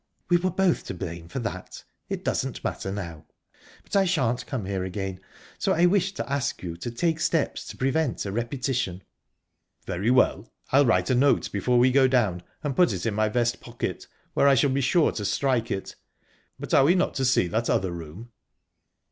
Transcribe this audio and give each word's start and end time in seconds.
"We 0.29 0.37
were 0.37 0.49
both 0.49 0.83
to 0.85 0.95
blame 0.95 1.27
for 1.27 1.37
that. 1.37 1.83
It 2.09 2.25
doesn't 2.25 2.63
matter 2.63 2.91
now. 2.91 3.27
But 3.83 3.95
I 3.95 4.05
shan't 4.05 4.47
come 4.47 4.65
here 4.65 4.83
again, 4.83 5.19
so 5.59 5.73
I 5.73 5.85
wish 5.85 6.13
to 6.13 6.27
ask 6.27 6.63
you 6.63 6.75
to 6.77 6.89
take 6.89 7.19
steps 7.19 7.67
to 7.67 7.77
prevent 7.77 8.25
a 8.25 8.31
repetition." 8.31 9.03
"Very 9.85 10.09
well. 10.09 10.51
I'll 10.71 10.87
write 10.87 11.11
a 11.11 11.13
note 11.13 11.51
before 11.51 11.77
we 11.77 11.91
go 11.91 12.07
down, 12.07 12.41
and 12.63 12.75
put 12.75 12.93
it 12.93 13.05
in 13.05 13.13
my 13.13 13.29
vest 13.29 13.61
pocket, 13.61 14.07
where 14.33 14.47
I 14.47 14.55
shall 14.55 14.71
be 14.71 14.81
sure 14.81 15.11
to 15.11 15.23
strike 15.23 15.69
it...But 15.69 16.73
are 16.73 16.85
we 16.85 16.95
not 16.95 17.13
to 17.13 17.23
see 17.25 17.45
that 17.49 17.69
other 17.69 17.91
room?" 17.91 18.31